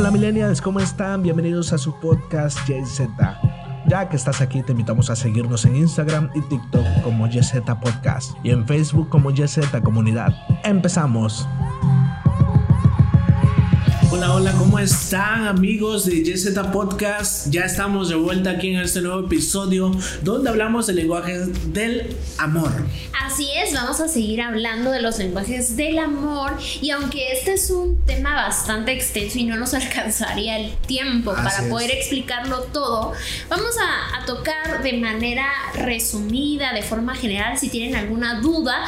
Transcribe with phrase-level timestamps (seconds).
[0.00, 1.22] Hola millennials, ¿cómo están?
[1.22, 3.02] Bienvenidos a su podcast JZ.
[3.86, 8.34] Ya que estás aquí, te invitamos a seguirnos en Instagram y TikTok como JZ Podcast
[8.42, 10.34] y en Facebook como JZ Comunidad.
[10.64, 11.46] Empezamos.
[14.20, 17.48] Hola, hola, ¿cómo están amigos de YZ Podcast?
[17.48, 21.38] Ya estamos de vuelta aquí en este nuevo episodio donde hablamos del lenguaje
[21.68, 22.70] del amor.
[23.24, 26.52] Así es, vamos a seguir hablando de los lenguajes del amor
[26.82, 31.66] y aunque este es un tema bastante extenso y no nos alcanzaría el tiempo para
[31.70, 33.14] poder explicarlo todo,
[33.48, 38.84] vamos a, a tocar de manera resumida, de forma general, si tienen alguna duda,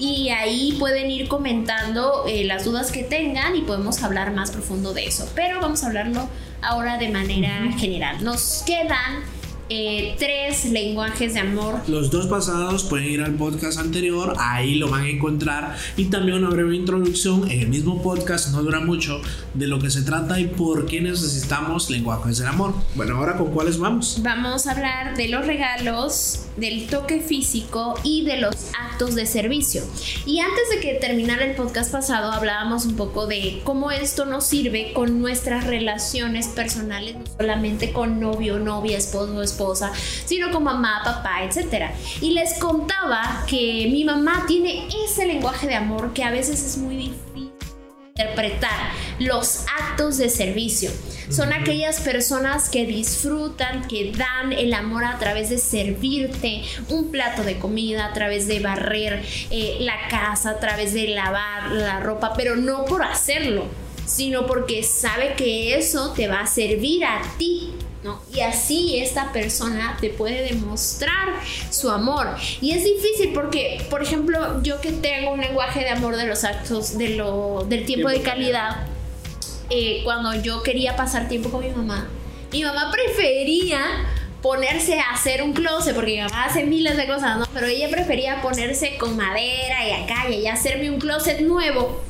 [0.00, 4.94] y ahí pueden ir comentando eh, las dudas que tengan y podemos hablar más profundo
[4.94, 5.30] de eso.
[5.34, 6.28] Pero vamos a hablarlo
[6.62, 8.24] ahora de manera general.
[8.24, 9.22] Nos quedan
[9.70, 11.80] eh, tres lenguajes de amor.
[11.86, 16.38] Los dos pasados pueden ir al podcast anterior, ahí lo van a encontrar y también
[16.38, 19.22] una breve introducción en el mismo podcast, no dura mucho,
[19.54, 22.74] de lo que se trata y por qué necesitamos lenguajes del amor.
[22.96, 24.18] Bueno, ahora con cuáles vamos?
[24.22, 29.82] Vamos a hablar de los regalos, del toque físico y de los actos de servicio.
[30.26, 34.46] Y antes de que terminara el podcast pasado hablábamos un poco de cómo esto nos
[34.46, 39.92] sirve con nuestras relaciones personales, no solamente con novio, novia, esposo, esposa
[40.24, 41.90] sino con mamá, papá, etc.
[42.20, 46.78] Y les contaba que mi mamá tiene ese lenguaje de amor que a veces es
[46.78, 47.52] muy difícil
[48.14, 50.90] interpretar los actos de servicio.
[51.30, 57.42] Son aquellas personas que disfrutan, que dan el amor a través de servirte un plato
[57.42, 62.32] de comida, a través de barrer eh, la casa, a través de lavar la ropa,
[62.36, 63.66] pero no por hacerlo,
[64.06, 67.72] sino porque sabe que eso te va a servir a ti
[68.32, 71.28] y así esta persona te puede demostrar
[71.70, 72.28] su amor.
[72.60, 76.44] Y es difícil porque, por ejemplo, yo que tengo un lenguaje de amor de los
[76.44, 78.86] actos, de lo, del tiempo de calidad,
[79.68, 82.08] eh, cuando yo quería pasar tiempo con mi mamá,
[82.52, 83.80] mi mamá prefería
[84.40, 87.44] ponerse a hacer un closet, porque mi mamá hace miles de cosas, ¿no?
[87.52, 92.02] Pero ella prefería ponerse con madera y acá y hacerme un closet nuevo.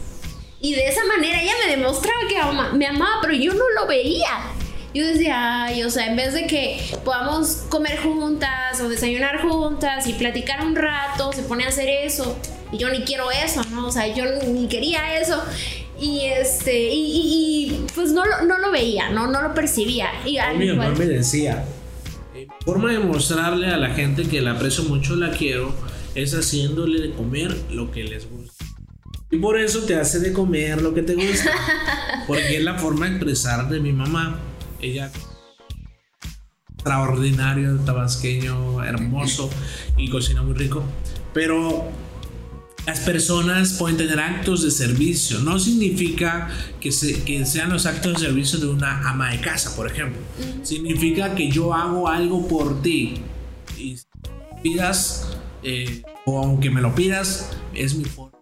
[0.61, 4.55] Y de esa manera ella me demostraba que me amaba, pero yo no lo veía
[4.93, 10.07] yo decía, ay, o sea, en vez de que podamos comer juntas o desayunar juntas
[10.07, 12.37] y platicar un rato, se pone a hacer eso.
[12.73, 13.87] Y yo ni quiero eso, ¿no?
[13.87, 15.41] O sea, yo ni quería eso.
[16.01, 19.27] Y este, y, pues no, no lo veía, ¿no?
[19.27, 20.09] No lo percibía.
[20.25, 21.65] Y mi mamá me decía,
[22.65, 25.75] forma de mostrarle a la gente que la aprecio mucho, la quiero,
[26.15, 28.65] es haciéndole de comer lo que les gusta.
[29.31, 31.53] Y por eso te hace de comer lo que te gusta.
[32.27, 34.41] Porque es la forma de expresar de mi mamá
[34.81, 35.11] ella
[36.75, 39.51] extraordinario, tabasqueño, hermoso
[39.97, 40.83] y cocina muy rico.
[41.35, 41.91] Pero
[42.87, 45.41] las personas pueden tener actos de servicio.
[45.41, 46.49] No significa
[46.81, 46.91] que,
[47.25, 50.21] que, sean los actos de servicio de una ama de casa, por ejemplo.
[50.63, 53.21] Significa que yo hago algo por ti.
[53.79, 53.97] Y
[54.63, 58.40] pidas, eh, o aunque me lo pidas, es mi forma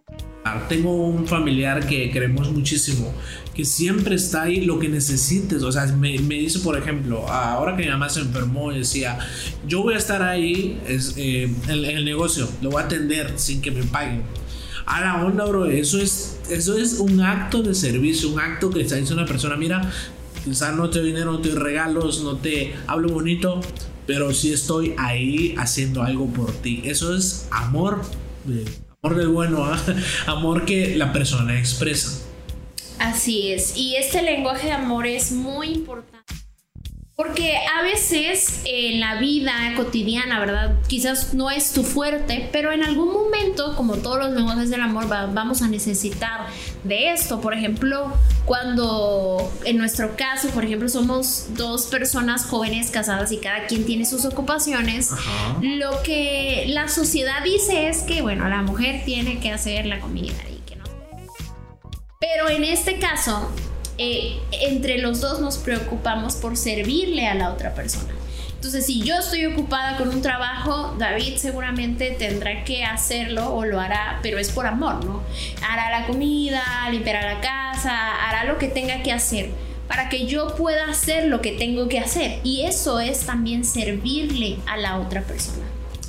[0.68, 3.12] tengo un familiar que queremos muchísimo,
[3.54, 5.62] que siempre está ahí lo que necesites.
[5.62, 9.18] O sea, me, dice, por ejemplo, ahora que mi mamá se enfermó, decía,
[9.66, 13.60] yo voy a estar ahí es, eh, en, el negocio, lo voy a atender sin
[13.60, 14.22] que me paguen.
[14.86, 18.80] A la onda, bro, eso es, eso es un acto de servicio, un acto que
[18.80, 19.90] está diciendo una persona, mira,
[20.44, 23.60] quizás no te doy dinero, no te doy regalos, no te hablo bonito,
[24.06, 26.80] pero sí estoy ahí haciendo algo por ti.
[26.84, 28.00] Eso es amor.
[29.00, 29.80] Amor del bueno, ¿ah?
[30.26, 32.20] amor que la persona expresa.
[32.98, 36.17] Así es, y este lenguaje de amor es muy importante
[37.18, 40.76] porque a veces en la vida cotidiana, ¿verdad?
[40.86, 45.08] Quizás no es tu fuerte, pero en algún momento, como todos los lenguajes del amor,
[45.08, 46.46] vamos a necesitar
[46.84, 47.40] de esto.
[47.40, 48.12] Por ejemplo,
[48.44, 54.06] cuando en nuestro caso, por ejemplo, somos dos personas jóvenes casadas y cada quien tiene
[54.06, 55.10] sus ocupaciones,
[55.60, 60.36] lo que la sociedad dice es que, bueno, la mujer tiene que hacer la comida
[60.48, 60.84] y que no.
[62.20, 63.50] Pero en este caso,
[63.98, 68.14] eh, entre los dos nos preocupamos por servirle a la otra persona.
[68.54, 73.80] Entonces, si yo estoy ocupada con un trabajo, David seguramente tendrá que hacerlo o lo
[73.80, 75.22] hará, pero es por amor, ¿no?
[75.62, 79.50] Hará la comida, limpiará la casa, hará lo que tenga que hacer
[79.86, 82.40] para que yo pueda hacer lo que tengo que hacer.
[82.44, 85.67] Y eso es también servirle a la otra persona.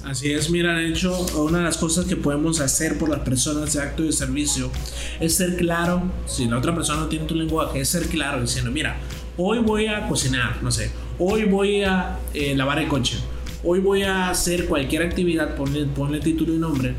[0.10, 3.72] Así es, mira, de hecho, una de las cosas que podemos hacer por las personas
[3.72, 4.72] de acto de servicio
[5.20, 8.72] es ser claro, si la otra persona no tiene tu lenguaje, es ser claro diciendo,
[8.72, 8.98] mira,
[9.38, 10.90] hoy voy a cocinar, no sé,
[11.20, 13.20] hoy voy a eh, lavar el coche,
[13.64, 16.96] hoy voy a hacer cualquier actividad, ponle, ponle título y nombre,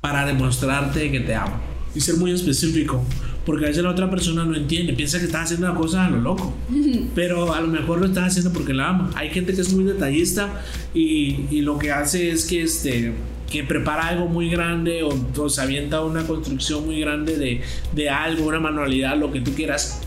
[0.00, 1.60] para demostrarte que te amo.
[1.94, 3.04] Y ser muy específico,
[3.48, 6.10] porque a veces la otra persona no entiende, piensa que estás haciendo una cosa a
[6.10, 6.52] lo loco,
[7.14, 9.10] pero a lo mejor lo estás haciendo porque la ama.
[9.14, 10.62] Hay gente que es muy detallista
[10.92, 13.14] y, y lo que hace es que este
[13.50, 17.62] que prepara algo muy grande o, se avienta una construcción muy grande de,
[17.94, 20.02] de algo, una manualidad, lo que tú quieras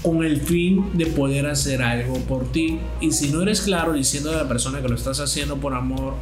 [0.00, 2.78] con el fin de poder hacer algo por ti.
[3.02, 6.14] Y si no eres claro diciendo a la persona que lo estás haciendo por amor,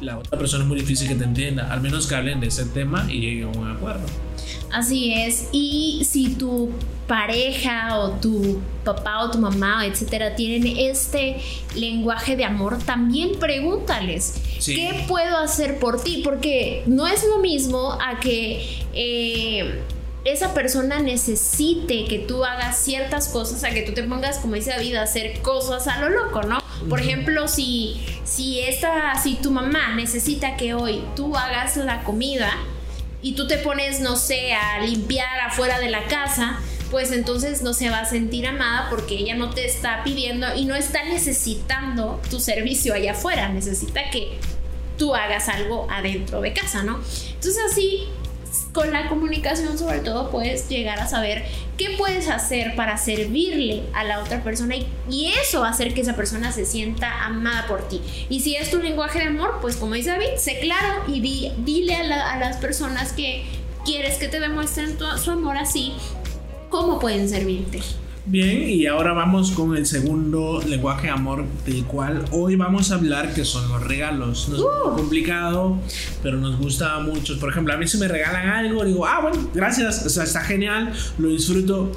[0.00, 1.72] la otra persona es muy difícil que te entienda.
[1.72, 4.06] Al menos que hablen de ese tema y lleguen a un acuerdo.
[4.72, 5.48] Así es.
[5.52, 6.70] Y si tu
[7.06, 11.40] pareja o tu papá o tu mamá, etcétera, tienen este
[11.74, 14.34] lenguaje de amor, también pregúntales,
[14.64, 16.20] ¿qué puedo hacer por ti?
[16.22, 18.84] Porque no es lo mismo a que...
[18.94, 19.82] Eh,
[20.24, 24.70] esa persona necesite que tú hagas ciertas cosas, a que tú te pongas, como dice
[24.70, 26.58] David, a hacer cosas a lo loco, ¿no?
[26.88, 32.52] Por ejemplo, si, si, esta, si tu mamá necesita que hoy tú hagas la comida
[33.22, 36.60] y tú te pones, no sé, a limpiar afuera de la casa,
[36.90, 40.66] pues entonces no se va a sentir amada porque ella no te está pidiendo y
[40.66, 44.38] no está necesitando tu servicio allá afuera, necesita que
[44.98, 47.00] tú hagas algo adentro de casa, ¿no?
[47.34, 48.08] Entonces así
[48.72, 51.44] con la comunicación sobre todo puedes llegar a saber
[51.76, 54.86] qué puedes hacer para servirle a la otra persona y,
[55.42, 58.00] eso va a hacer que esa persona se sienta amada por ti.
[58.28, 61.94] Y si es tu lenguaje de amor, pues como dice David, sé claro y dile
[61.94, 63.44] a, a, las personas que
[63.84, 65.94] quieres que te demuestren su amor así,
[66.70, 67.80] cómo pueden servirte.
[68.30, 72.96] Bien, y ahora vamos con el segundo lenguaje de amor del cual hoy vamos a
[72.96, 74.50] hablar, que son los regalos.
[74.50, 74.96] No es uh.
[74.96, 75.78] complicado,
[76.22, 77.40] pero nos gusta mucho.
[77.40, 80.42] Por ejemplo, a mí si me regalan algo, digo, ah, bueno, gracias, o sea, está
[80.42, 81.90] genial, lo disfruto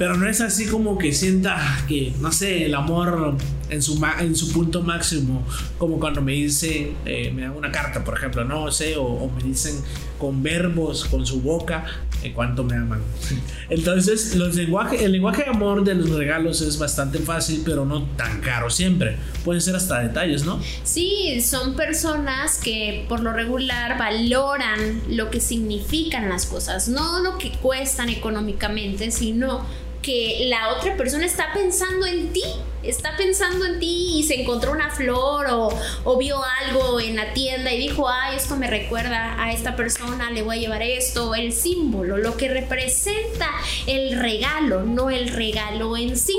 [0.00, 3.36] pero no es así como que sienta que, no sé, el amor
[3.68, 5.44] en su, en su punto máximo,
[5.76, 9.42] como cuando me dicen, eh, me dan una carta, por ejemplo, no sé, o, me
[9.42, 9.74] dicen
[10.18, 11.84] con verbos, con su boca,
[12.22, 13.00] en cuanto me aman.
[13.70, 18.40] Entonces, los el lenguaje de amor de los regalos es bastante fácil, pero no tan
[18.40, 19.16] caro siempre.
[19.44, 20.60] Pueden ser hasta detalles, ¿no?
[20.82, 27.38] Sí, son personas que por lo regular valoran lo que significan las cosas, no lo
[27.38, 29.64] que cuestan económicamente, sino
[30.02, 32.42] que la otra persona está pensando en ti,
[32.90, 37.72] está pensando en ti y se encontró una flor o, vio algo en la tienda
[37.72, 41.52] y dijo, ay, esto me recuerda a esta persona, le voy a llevar esto, el
[41.52, 43.48] símbolo, lo que representa
[43.86, 46.36] el regalo, no el regalo en sí.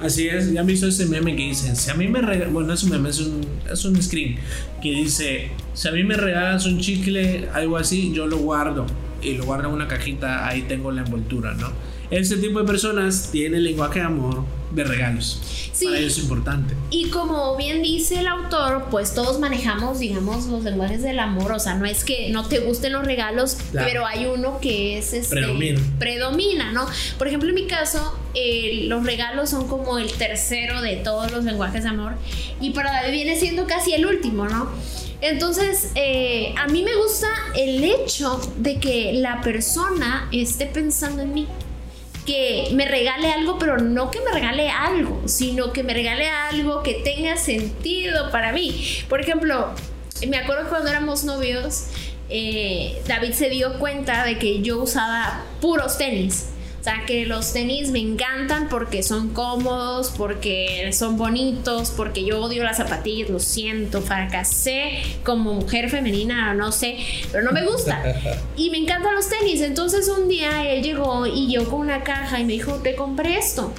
[0.00, 2.72] Así es, ya me hizo ese meme que dice, si a mí me regalan, bueno,
[2.72, 4.38] es un meme, es un, es un screen
[4.80, 8.86] que dice, si a mí me regalas un chicle, algo así, yo lo guardo
[9.20, 11.72] y lo guardo en una cajita, ahí tengo la envoltura, ¿no?
[12.10, 15.40] Ese tipo de personas tiene lenguaje de amor de regalos.
[15.72, 15.86] Sí.
[15.86, 16.74] Para ellos es importante.
[16.90, 21.52] Y como bien dice el autor, pues todos manejamos, digamos, los lenguajes del amor.
[21.52, 25.12] O sea, no es que no te gusten los regalos, pero hay uno que es
[25.12, 25.80] este, predomina.
[25.98, 26.86] predomina, ¿no?
[27.16, 31.44] Por ejemplo, en mi caso, eh, los regalos son como el tercero de todos los
[31.44, 32.12] lenguajes de amor.
[32.60, 34.68] Y para David viene siendo casi el último, ¿no?
[35.20, 37.26] Entonces, eh, a mí me gusta
[37.56, 41.48] el hecho de que la persona esté pensando en mí
[42.28, 46.82] que me regale algo, pero no que me regale algo, sino que me regale algo
[46.82, 48.84] que tenga sentido para mí.
[49.08, 49.70] Por ejemplo,
[50.28, 51.86] me acuerdo cuando éramos novios,
[52.28, 56.50] eh, David se dio cuenta de que yo usaba puros tenis.
[56.80, 62.40] O sea, que los tenis me encantan porque son cómodos, porque son bonitos, porque yo
[62.40, 66.98] odio las zapatillas, lo siento, fracasé como mujer femenina, no sé,
[67.32, 68.02] pero no me gusta.
[68.56, 69.60] Y me encantan los tenis.
[69.60, 73.38] Entonces un día él llegó y yo con una caja y me dijo, te compré
[73.38, 73.72] esto.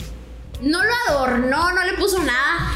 [0.61, 2.73] No lo adornó, no le puso nada.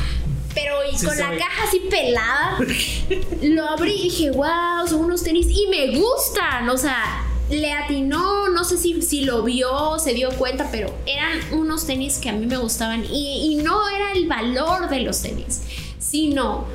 [0.53, 2.57] Pero y con la caja así pelada,
[3.41, 6.69] lo abrí y dije, wow, son unos tenis y me gustan.
[6.69, 11.39] O sea, le atinó, no sé si, si lo vio, se dio cuenta, pero eran
[11.51, 15.61] unos tenis que a mí me gustaban y, no era el valor de los tenis,
[15.99, 16.65] sino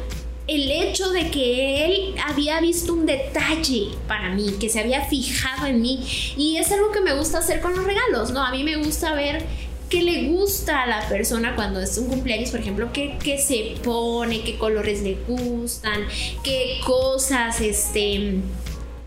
[0.47, 5.67] el hecho de que él había visto un detalle para mí, que se había fijado
[5.67, 6.03] en mí.
[6.39, 8.43] Y es algo que me gusta hacer con los regalos, ¿no?
[8.43, 9.45] A mí me gusta ver
[9.91, 13.75] qué le gusta a la persona cuando es un cumpleaños, por ejemplo, qué, qué se
[13.83, 16.07] pone, qué colores le gustan,
[16.43, 18.41] qué cosas, este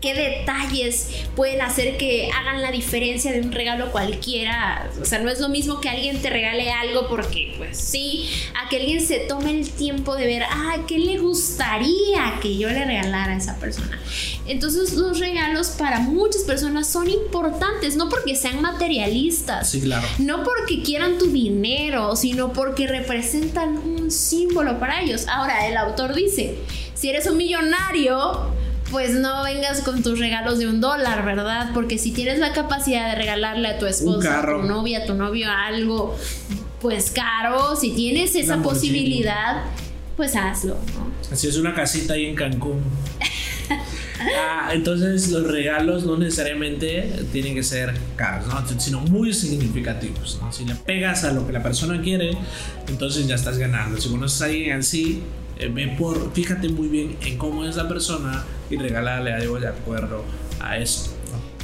[0.02, 4.90] qué detalles pueden hacer que hagan la diferencia de un regalo cualquiera.
[5.00, 8.28] O sea, no es lo mismo que alguien te regale algo porque, pues sí,
[8.60, 12.68] a que alguien se tome el tiempo de ver, ah, ¿qué le gustaría que yo
[12.68, 13.98] le regalara a esa persona?
[14.46, 20.06] Entonces los regalos para muchas personas son importantes, no porque sean materialistas, sí, claro.
[20.18, 25.28] no porque quieran tu dinero, sino porque representan un símbolo para ellos.
[25.28, 26.58] Ahora, el autor dice,
[26.94, 28.52] si eres un millonario,
[28.92, 31.70] pues no vengas con tus regalos de un dólar, ¿verdad?
[31.72, 35.14] Porque si tienes la capacidad de regalarle a tu esposa, a tu novia, a tu
[35.14, 36.16] novio algo,
[36.80, 39.62] pues caro, si tienes esa posibilidad,
[40.16, 41.10] pues hazlo, ¿no?
[41.32, 42.80] Así es una casita ahí en Cancún.
[44.38, 48.46] Ah, entonces los regalos no necesariamente tienen que ser caros,
[48.78, 50.38] sino muy significativos.
[50.52, 52.36] Si le pegas a lo que la persona quiere,
[52.86, 54.00] entonces ya estás ganando.
[54.00, 55.22] Si conoces a alguien así,
[55.58, 60.24] eh, por, fíjate muy bien en cómo es la persona y regálale algo de acuerdo
[60.60, 61.12] a eso.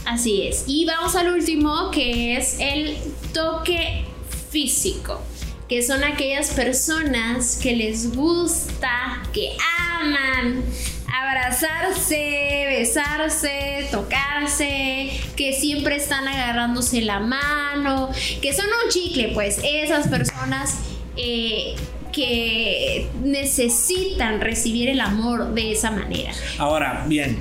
[0.04, 0.64] Así es.
[0.66, 2.96] Y vamos al último, que es el
[3.32, 4.04] toque
[4.50, 5.20] físico
[5.68, 9.54] que son aquellas personas que les gusta, que
[10.00, 10.64] aman
[11.12, 20.08] abrazarse, besarse, tocarse, que siempre están agarrándose la mano, que son un chicle, pues esas
[20.08, 20.78] personas
[21.16, 21.74] eh,
[22.12, 26.32] que necesitan recibir el amor de esa manera.
[26.58, 27.38] Ahora, bien,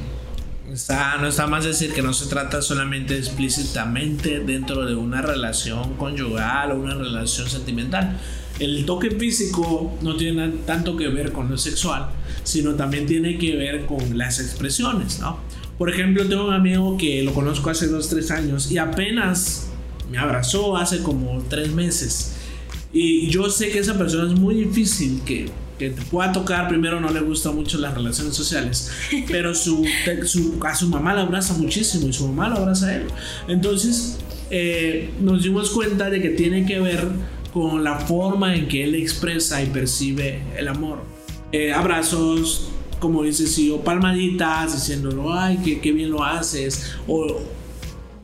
[0.67, 6.71] no está más decir que no se trata solamente explícitamente dentro de una relación conyugal
[6.71, 8.19] o una relación sentimental.
[8.59, 12.09] El toque físico no tiene tanto que ver con lo sexual,
[12.43, 15.39] sino también tiene que ver con las expresiones, ¿no?
[15.77, 19.67] Por ejemplo, tengo un amigo que lo conozco hace dos, tres años y apenas
[20.09, 22.33] me abrazó hace como tres meses.
[22.99, 26.99] Y yo sé que esa persona es muy difícil que que te pueda tocar, primero
[26.99, 28.91] no le gusta mucho las relaciones sociales,
[29.27, 29.85] pero su,
[30.65, 33.03] a su mamá la abraza muchísimo y su mamá lo abraza a él.
[33.47, 34.17] Entonces
[34.49, 37.07] eh, nos dimos cuenta de que tiene que ver
[37.53, 41.03] con la forma en que él expresa y percibe el amor.
[41.51, 47.39] Eh, abrazos, como dices, sí, o palmaditas diciéndolo, ay, qué, qué bien lo haces, o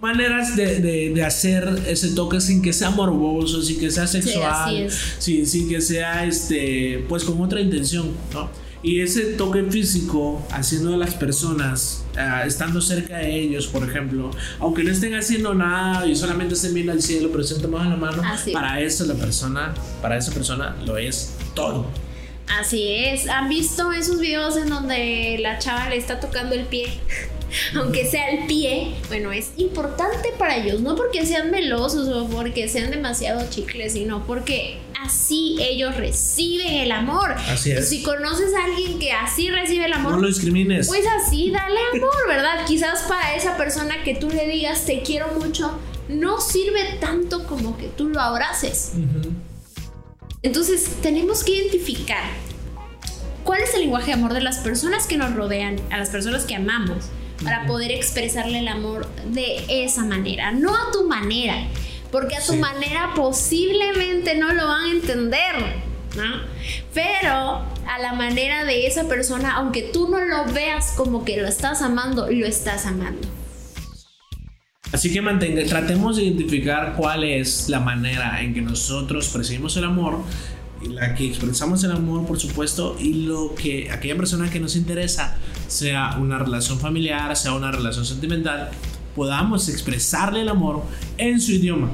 [0.04, 5.70] maneras de, hacer ese toque sin que sea morboso, sin que sea sexual, sin, sin,
[5.70, 8.50] que sea este, pues con otra intención, ¿no?
[8.84, 14.30] Y ese toque físico, haciendo a las personas, ah, estando cerca de ellos, por ejemplo,
[14.60, 17.96] aunque no estén haciendo nada y solamente estén viendo al cielo, pero se toman la
[17.96, 21.88] mano, para eso la persona, para esa persona lo es todo.
[22.60, 23.30] Así es.
[23.30, 26.88] ¿Han visto esos videos en donde la chava le está tocando el pie?
[27.76, 32.68] aunque sea el pie, bueno, es importante para ellos, no porque sean melosos o porque
[32.68, 37.32] sean demasiado chicles, sino porque así ellos reciben el amor.
[37.32, 37.90] Así es.
[37.90, 40.88] Si conoces a alguien que así recibe el amor, no lo discrimines.
[40.88, 42.66] Pues así, dale amor, ¿verdad?
[42.66, 47.78] Quizás para esa persona que tú le digas te quiero mucho, no sirve tanto como
[47.78, 48.94] que tú lo abraces.
[50.42, 52.24] Entonces, tenemos que identificar
[53.44, 56.44] cuál es el lenguaje de amor de las personas que nos rodean, a las personas
[56.44, 57.10] que amamos
[57.44, 61.68] para poder expresarle el amor de esa manera, no a tu manera,
[62.12, 65.56] porque a tu manera posiblemente no lo van a entender,
[66.16, 66.42] ¿no?
[66.94, 71.48] Pero a la manera de esa persona, aunque tú no lo veas como que lo
[71.48, 73.28] estás amando, lo estás amando.
[74.92, 79.86] Así que mantenga, tratemos de identificar cuál es la manera en que nosotros percibimos el
[79.86, 80.20] amor
[80.90, 85.38] la que expresamos el amor, por supuesto, y lo que aquella persona que nos interesa,
[85.68, 88.72] sea una relación familiar, sea una relación sentimental,
[89.16, 90.84] podamos expresarle el amor
[91.18, 91.90] en su idioma.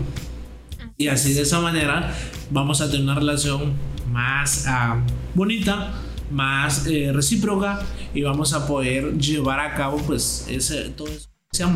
[0.97, 2.13] Y así de esa manera
[2.51, 3.73] vamos a tener una relación
[4.11, 5.01] más ah,
[5.33, 5.93] bonita,
[6.31, 7.81] más eh, recíproca
[8.13, 11.29] y vamos a poder llevar a cabo pues ese, todo eso.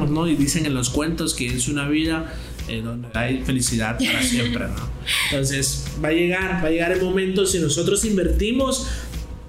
[0.09, 0.27] ¿no?
[0.27, 2.33] Y dicen en los cuentos que es una vida
[2.67, 4.89] eh, donde hay felicidad para siempre, ¿no?
[5.31, 8.87] Entonces, va a llegar, va a llegar el momento si nosotros invertimos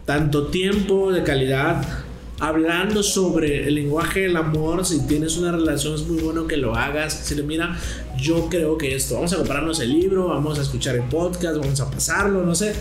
[0.04, 2.04] tanto tiempo de calidad
[2.40, 6.74] hablando sobre el lenguaje del amor, si tienes una relación es muy bueno que lo
[6.74, 7.78] hagas, si le mira,
[8.20, 11.80] yo creo que esto, vamos a comprarnos el libro, vamos a escuchar el podcast, vamos
[11.80, 12.74] a pasarlo, no sé,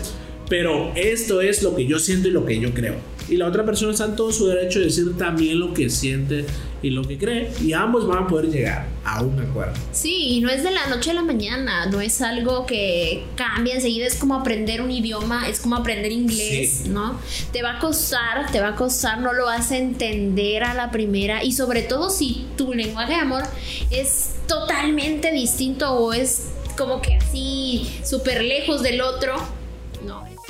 [0.48, 3.13] pero esto es lo que yo siento y lo que yo creo.
[3.28, 6.44] Y la otra persona está en todo su derecho de decir también lo que siente
[6.82, 7.50] y lo que cree.
[7.62, 9.74] Y ambos van a poder llegar a un acuerdo.
[9.92, 13.74] Sí, y no es de la noche a la mañana, no es algo que cambia
[13.74, 17.18] enseguida, es como aprender un idioma, es como aprender inglés, ¿no?
[17.52, 20.90] Te va a costar, te va a costar, no lo vas a entender a la
[20.90, 21.42] primera.
[21.42, 23.44] Y sobre todo si tu lenguaje de amor
[23.90, 29.36] es totalmente distinto o es como que así súper lejos del otro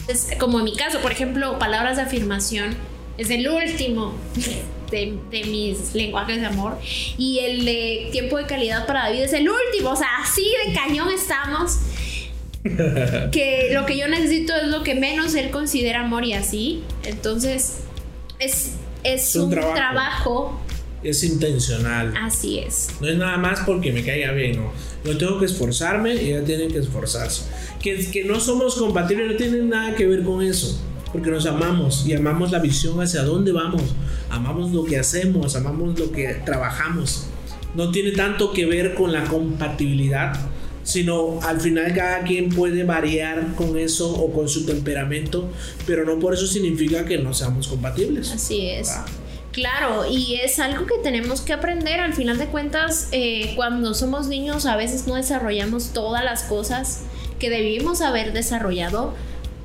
[0.08, 2.76] es como en mi caso, por ejemplo, palabras de afirmación
[3.16, 4.14] es el último
[4.90, 6.78] de, mis lenguajes de amor.
[7.18, 9.90] Y el de tiempo de calidad para David es el último.
[9.90, 11.78] O sea, así de cañón estamos.
[13.30, 16.82] que lo que yo necesito es lo que menos él considera amor y así.
[17.04, 17.80] Entonces,
[18.38, 20.60] es, es, un, trabajo.
[21.04, 22.14] Es intencional.
[22.16, 22.88] Así es.
[23.00, 24.72] No es nada más porque me caiga bien, no.
[25.04, 27.42] Yo tengo que esforzarme y ella tiene que esforzarse
[27.84, 30.80] que, que no somos compatibles no tiene nada que ver con eso.
[31.12, 33.82] porque nos amamos y amamos la visión hacia dónde vamos,
[34.30, 37.26] amamos lo que hacemos, amamos lo que trabajamos.
[37.76, 40.34] No tiene tanto que ver con la compatibilidad,
[40.82, 45.48] sino al final cada quien puede variar con eso o con su temperamento,
[45.86, 48.32] pero no por eso significa que no seamos compatibles.
[48.32, 48.90] Así es.
[49.54, 52.00] Claro, y es algo que tenemos que aprender.
[52.00, 57.02] Al final de cuentas, eh, cuando somos niños a veces no desarrollamos todas las cosas
[57.38, 59.14] que debimos haber desarrollado,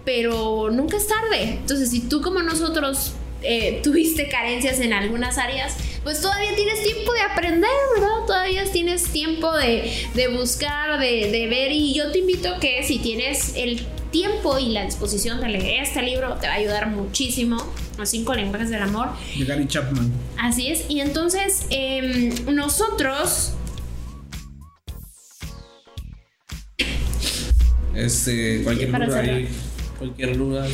[0.06, 1.58] pero nunca es tarde.
[1.62, 7.12] Entonces, si tú como nosotros eh, tuviste carencias en algunas áreas, pues todavía tienes tiempo
[7.12, 8.26] de aprender, ¿verdad?
[8.28, 9.92] Todavía tienes tiempo de,
[10.38, 11.72] buscar, de, de, ver.
[11.72, 16.02] Y yo te invito que si tienes el tiempo y la disposición de leer este
[16.02, 17.58] libro, te va a ayudar muchísimo
[17.98, 19.10] los cinco lenguajes del amor.
[19.38, 20.12] De Gary Chapman.
[20.38, 20.86] Así es.
[20.90, 23.54] Y entonces, em, nosotros.
[27.96, 29.24] Este, cualquier duda
[29.98, 30.68] cualquier duda.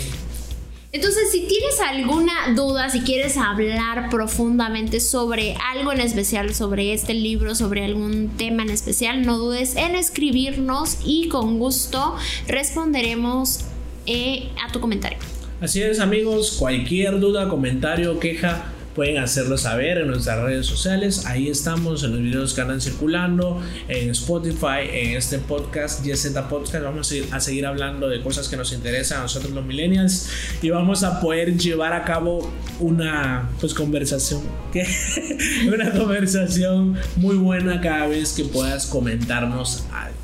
[0.96, 7.14] Entonces, si tienes alguna duda, si quieres hablar profundamente sobre algo en especial, sobre este
[7.14, 12.16] libro, sobre algún tema en especial, no dudes en escribirnos y con gusto
[12.48, 13.66] responderemos
[14.06, 15.18] eh, a tu comentario.
[15.60, 21.26] Así es amigos, cualquier duda, comentario, queja, pueden hacerlo saber en nuestras redes sociales.
[21.26, 26.84] Ahí estamos en los videos que andan circulando, en Spotify, en este podcast, YZ Podcast.
[26.84, 30.30] Vamos a seguir hablando de cosas que nos interesan a nosotros los millennials
[30.62, 32.50] y vamos a poder llevar a cabo
[32.80, 34.42] una pues conversación,
[35.68, 40.16] una conversación muy buena cada vez que puedas comentarnos algo.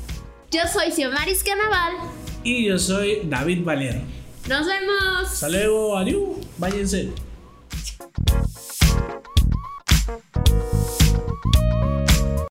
[0.50, 1.92] Yo soy Xiomaris Canaval.
[2.42, 4.00] Y yo soy David Valero.
[4.48, 5.26] Nos vemos.
[5.26, 7.10] Hasta luego, adiós, váyanse.